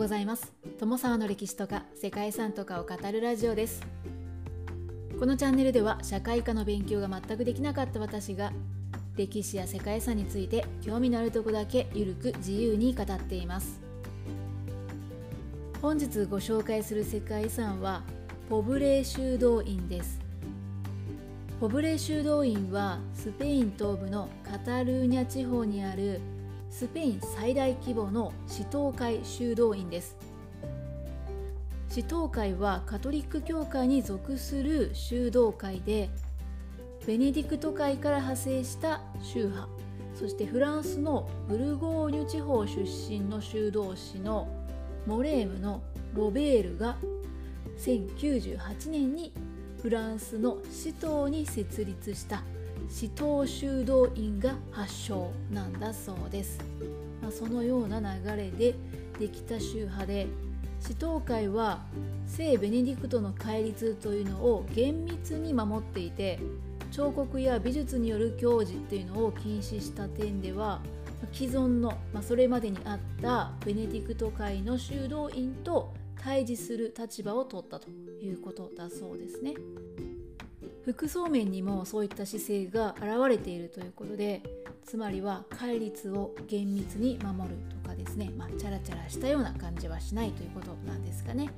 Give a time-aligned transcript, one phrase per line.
[0.00, 0.54] ございます。
[0.78, 3.82] 友沢の歴史とか世界遺産とかを語るラジオです。
[5.18, 8.50] このチャンネルでは社会科の勉強が全くできなかった私が
[9.14, 13.78] 歴史や世界遺産について興味のあるとこだけゆるく自由に語っています。
[15.82, 18.02] 本日ご紹介する世界遺産は
[18.48, 20.18] ポブレー修道院です。
[21.60, 26.22] ポブレー修道院はスペイン東部のカタルーニャ地方にある
[26.70, 30.16] スペイン最大規模の使徒会修道院です。
[31.90, 36.08] 使徒会はカトリック教会に属する修道会で
[37.04, 39.68] ベネディクト会から派生した宗派
[40.14, 44.46] そしてフランスのブルゴーニュ地方出身の修道士の
[45.04, 45.82] モレームの
[46.14, 46.96] ロベールが
[47.78, 49.32] 1098年に
[49.82, 52.44] フランスのシトーに設立した。
[52.90, 56.58] 死闘修道院が発祥なんだそうです、
[57.22, 58.74] まあ、そのような流れで
[59.18, 60.26] できた宗派で
[60.80, 61.84] 死闘会は
[62.26, 66.40] 聖ベネディクトの戒律というのを厳密に守っていて
[66.90, 70.80] 彫刻や美術による教示っていうのを禁止した点では
[71.32, 77.88] 既存の、まあ、それまでにあったベネディクト会の修道院と対峙する立場を取ったと
[78.20, 79.54] いうことだそうですね。
[80.92, 84.42] 服装面にもそういった姿勢が現れているということで
[84.84, 91.50] つまりは戒律を厳密に守るとかですね、まあ、チャラチャラしたような感じはしないということなんですかね。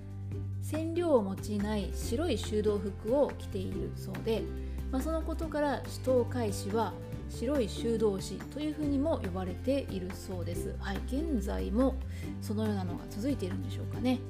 [0.60, 4.42] 染料を用いない白い修道服を着ているそうで、
[4.90, 6.92] まあ、そのことから使徒開始は
[7.30, 10.76] 白い修道士というふうにも呼ばれているそうです。
[10.78, 11.96] はい現在も
[12.42, 14.20] そのようなのが続いているんでしょうかね。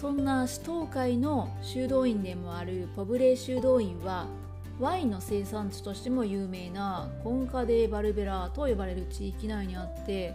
[0.00, 4.26] そんな市東海の修道院でもあるポブレー修道院は
[4.78, 10.34] ワインの生産地としても有名なコンカデ・バルベラと呼ばれる地域内にあって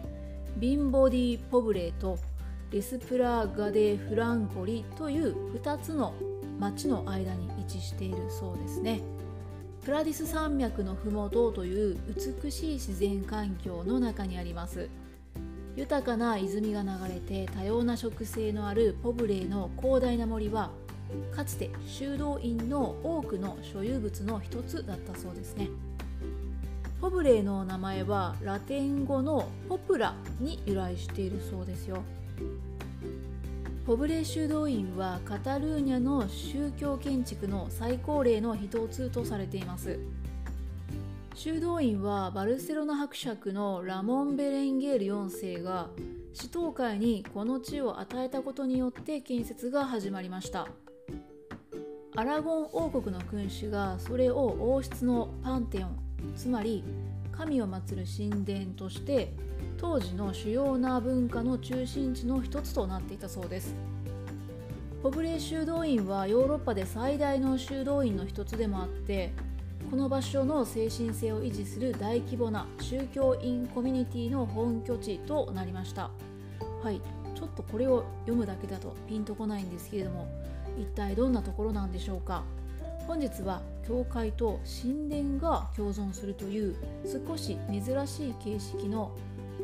[0.57, 2.17] ビンボディ・ポブレーと
[2.71, 6.15] レスプラガ・デ・フランコリという2つの
[6.59, 9.01] 町の間に位置しているそうですね。
[9.83, 11.97] プラディス山脈の麓という
[12.43, 14.89] 美しい自然環境の中にあります。
[15.75, 20.71] 豊かな泉が流れて多様な植生のあるポブレーの広大な森は
[21.35, 25.69] かつて修道院の多くの所有物の一つだったそうですね。
[26.99, 32.03] ポブレーの名前はラテン語のポプラに由来しているそうですよ。
[33.85, 39.99] ポブレー修道院はカタルーニャの宗教建築の最高齢の一つとされています。
[41.33, 45.89] 修道院はバルセロナ伯爵のラモン・ベレンゲール4世が
[46.33, 50.67] 死闘会にこの地を与えたことによって建設が始まりました。
[52.15, 55.97] アラゴン王国の君主がそれを王室のパンテオン
[56.35, 56.83] つまり
[57.31, 59.33] 神を祀る神殿として
[59.77, 63.73] 当時の主要な文化の中心地の一つとなっていたそうです。
[65.01, 69.33] ポブレ修道院はヨーロッパで最大の修道院の一つでもあって
[69.91, 76.09] この場所の精神性を維持する大規模な宗教院コミュニティの本拠地となりました。
[76.81, 77.01] はい。
[77.35, 80.29] ちょっとこれを読むだけだとピンとこないんですけれども
[80.79, 82.43] 一体どんなところなんでしょうか？
[83.05, 86.75] 本日は教会と神殿が共存するという
[87.27, 89.11] 少し珍しい形式の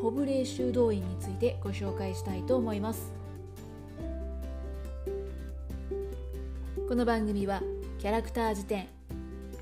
[0.02, 3.14] ポブレー修道院についてご紹介したいと思います。
[6.90, 7.62] この番組は
[8.00, 8.90] キャラクター辞典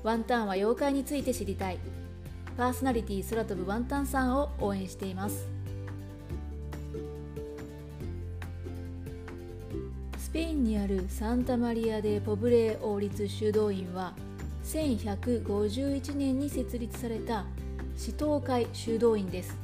[0.06, 1.78] ワンタンは妖怪について知りたい。
[2.56, 5.48] パーソナリティ空飛ぶワンタンさんを応援しています。
[10.16, 14.14] スペインにあるサンタマリア・デ・ポブレー王立修道院は
[14.62, 17.44] 1151年に設立された
[17.96, 19.56] 使徒会修道院です。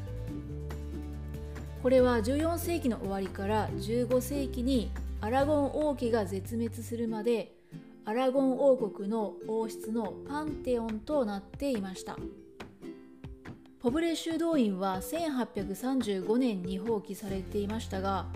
[1.84, 7.61] これは14世紀の終わりから15世紀にアラゴン王家が絶滅するまで
[8.04, 12.18] アラゴン王国の王室のパンテオンとなっていました。
[13.78, 18.26] ポブレ修道院は1835年に放棄されていましたが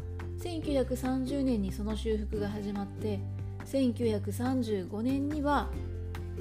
[0.40, 3.20] 1930年にその修復が始まって
[3.64, 5.70] 1935年には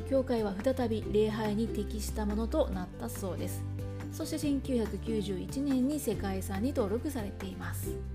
[0.10, 3.64] 教会は再び礼拝に適したものとなったそうです。
[4.12, 8.15] そして1991年に世界遺産に登録されています。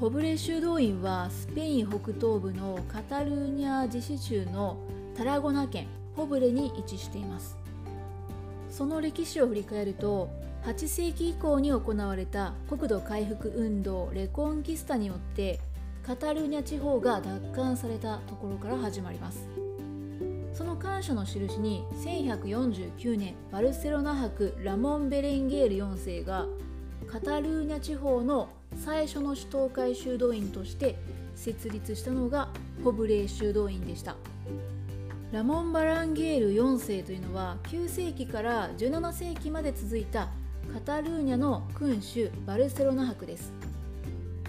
[0.00, 4.78] ポブレ修道院はスペイン北東部のカタルーニャ自治州の
[5.14, 7.58] タラゴナ県ポブレに位置しています。
[8.70, 10.30] その歴史を振り返ると
[10.64, 15.60] 8世紀以降に行われた国土回復運動レコンキスタによって
[16.02, 19.46] カタルーニャ地方が奪還されたところから始まります。
[20.54, 26.46] その感謝の印に1149年バルセロナ博ラモン・ベレンゲール4世が
[27.06, 28.48] カタルーニャ地方の
[28.84, 30.96] 最初の首都会修道院として
[31.34, 32.48] 設立したのが
[32.82, 34.16] ポブレー修道院でした。
[35.32, 40.28] ラモン・バランゲール4世というのは9世紀から17世紀まで続いた
[40.72, 43.52] カタルーニャの君主バルセロナ伯です。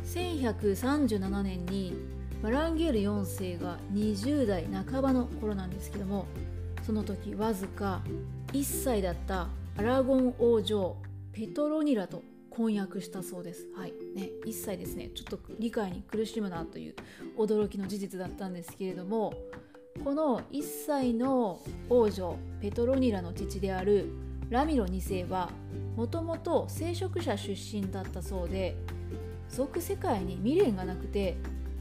[0.05, 1.93] 1137年に
[2.41, 6.25] バランゲール4世が20代半ばの頃なんですけども
[6.83, 8.01] その時わずか
[8.47, 9.47] 1歳だった
[9.77, 10.95] アラゴン王女
[11.31, 13.67] ペトロニラと婚約したそうです。
[13.75, 16.95] はいね、1歳ですねちょっと理解に苦しむなという
[17.37, 19.33] 驚きの事実だったんですけれども
[20.03, 21.59] この1歳の
[21.89, 24.09] 王女ペトロニラの父である
[24.49, 25.49] ラミロ2世は
[25.95, 28.75] もともと聖職者出身だったそうで
[29.49, 31.37] 俗世界に未練がなくて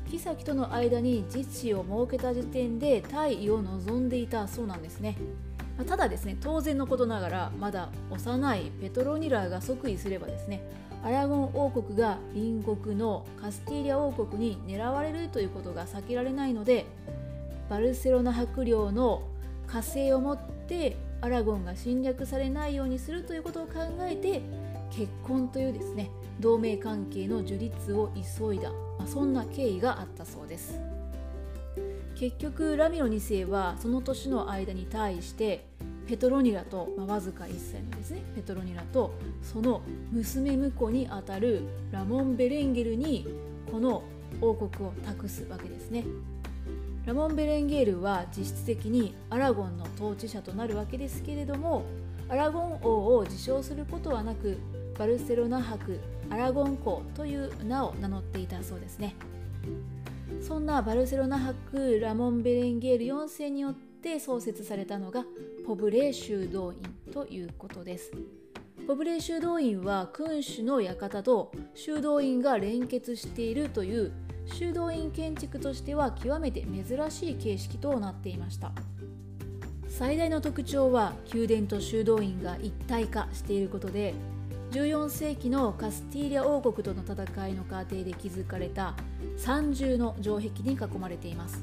[0.06, 5.16] 妃との間に自治を設けた時点で退位を望んでいたそうなんですね。
[5.80, 10.62] まただですね当然のことながらまだ幼いペトロニラが即位すればですね
[11.02, 16.84] アラゴン王国が隣国のカスティーリャ王国に狙われるということが避けられないので
[17.70, 19.22] バルセロナ伯領の
[19.66, 20.38] 加勢をもっ
[20.68, 24.42] てアラゴンが侵略されないようにするということを考えて
[24.90, 26.10] 結婚というですね
[26.40, 30.78] 同盟関係の樹立を急いだ、まあ、そんな経緯があったそうです。
[32.20, 35.69] 結局ラミロ2世はその年の間に対して
[36.10, 38.22] ペトロニラと、まあ、わずか1歳のですね。
[38.34, 39.14] ペトロニラと
[39.44, 39.80] その
[40.10, 41.62] 娘婿にあたる
[41.92, 43.28] ラモン・ベレンゲルに
[43.70, 44.02] この
[44.40, 46.04] 王国を託すわけですね。
[47.06, 51.84] ラモン・ベレンゲールは実質的にアラゴンの統治者となるわけですけれども
[52.28, 54.58] アラゴン王を自称することはなく
[54.98, 59.14] バルセロナ伯アラゴン公という名を名乗っていたそうですね。
[60.42, 65.24] そんなバルセロナ博ラモン・ベレンゲール4世によって創設されたのが
[65.70, 66.82] ポブレー修道院
[67.12, 68.10] ということです。
[68.88, 74.12] ポブレー修道院は君主の館と修道院が連結しているという
[74.46, 78.72] 修道院建築としては極めて珍しい形式となっていました
[79.86, 84.12] 最大の特徴は宮殿と修道院が一体化していることで
[84.72, 88.96] 14世紀のカスティーリャ王国との戦いの過程で築かれた
[89.36, 91.62] 三重の城壁に囲まれています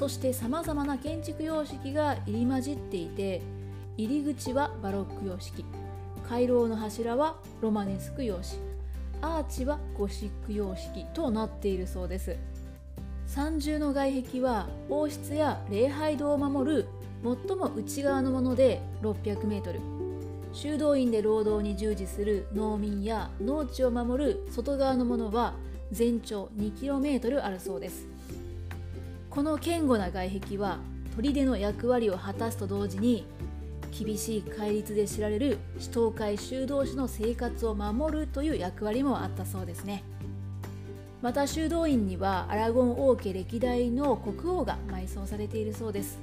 [0.00, 3.42] そしてさまざまな建築様式が入り混じっていて
[3.98, 5.62] 入り口はバロック様式
[6.26, 8.58] 回廊の柱はロマネスク様式
[9.20, 12.38] アーチはゴシック様式となっているそうです。
[13.26, 16.88] 三重の外壁は王室や礼拝堂を守る
[17.22, 19.80] 最も内側のもので600メートル
[20.54, 25.52] 修道院で労働に従事する農民や農地を守る外側のものは
[25.92, 28.19] 全長 2km あるそうです。
[29.30, 30.78] この堅固な外壁は
[31.16, 33.24] 砦の役割を果たすと同時に
[33.96, 40.02] 厳しい戒律で知られる首都会修道士の生活を守るという役割もあったそうですね。
[41.22, 46.18] また修道院にはアラゴン王家歴代の国王が埋葬されているそうです。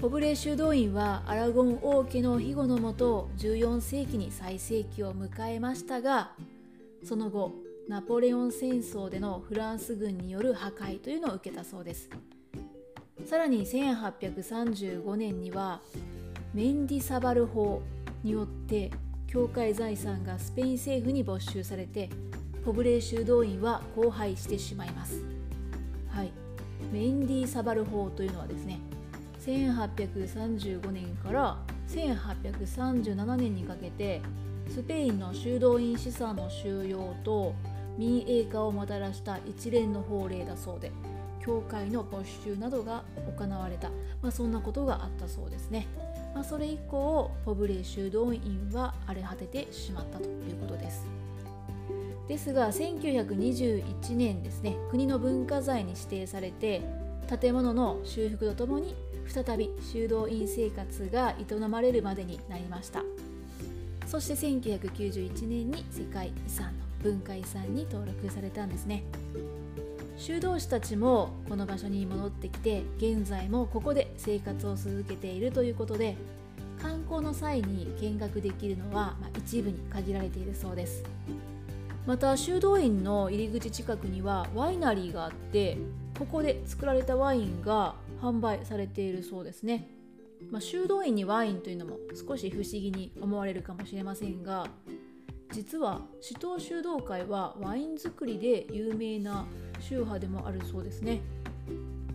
[0.00, 6.32] ポブレ修道院はアラゴン王家の庇護のもと14世紀に最盛期を迎えましたが
[7.04, 7.52] その後
[7.88, 12.08] ナポレオン戦争でのフランス軍による破壊というのを受けたそうです。
[13.26, 15.80] さらに1835年には
[16.54, 17.82] メンディサバル法
[18.22, 18.90] によって
[19.26, 22.08] 教会財産がスペイン政府に没収されて
[22.64, 25.22] ポブレー修道院は荒廃してしまいます。
[26.08, 26.32] はい。
[26.92, 28.80] メンディサバル法というのはですね
[29.40, 31.58] 1835年から
[31.88, 34.20] 1837年にかけて
[34.68, 37.54] スペインの修道院資産の収容と
[37.98, 40.92] 民営化をもたらした一連の法令だそうで
[41.44, 43.02] 教会の没収などが
[43.36, 43.90] 行われた、
[44.22, 45.86] まあ、そんなことがあったそうですね、
[46.34, 51.06] まあ、それ以降ポブレ修道院は荒れ果ててしまったということです。
[52.28, 56.80] ですが1921年ですね国の文化財に指定されて
[57.40, 58.94] 建物の修復とともに
[59.26, 63.02] 再び修道院生活が営まれるまでになりました。
[64.06, 69.02] そして1991年に世界遺産文化遺産に登録されたんですね。
[70.16, 76.16] 修道士たちもこの場所に戻ってきて現在もここで生活を続けているということで
[76.80, 81.02] 観光の際に見学できるのは、ま一部に限られているそうです。
[82.06, 85.78] また修道院の入り口近くにはワイナリーがあって
[86.18, 89.88] ここで作られたワインが販売されているそうですね、
[90.50, 94.66] まあ、修道院にワインというのも少し不思議に思われるかもしれませんが
[95.52, 99.44] 実は死闘修道会はワイン作りで有名な
[99.80, 101.20] 宗派でもあるそうですね。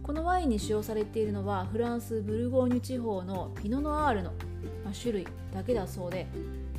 [0.01, 4.31] このワインに使用されているのはフランスブルゴーニュ地方のピノノアールの
[4.99, 6.27] 種類だけだそうで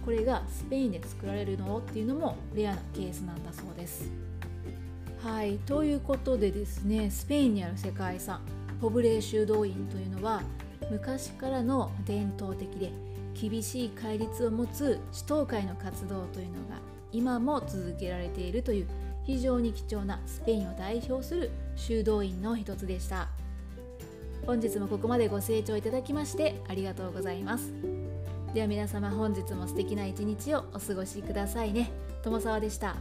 [0.04, 4.10] これがスペインで作られるのっていうのもレアなケースなんだそうです。
[5.22, 8.40] はいということでですねスペインにある世界遺産
[8.80, 10.42] ポブレー修道院というのは
[10.90, 12.92] 昔からの伝統的で
[13.40, 16.80] 厳しい戒律を持つ指導会の活動というのが
[17.12, 18.88] 今も続けられているという
[19.24, 23.28] 非常に貴重なスペインを代表する修道院の一つでした。
[24.46, 27.72] 本日もここまでご清聴いただきましてありがとうございます。
[28.54, 31.90] では皆様本日も素敵な一日をお過ごしくださいね。
[32.22, 32.96] 友沢でした。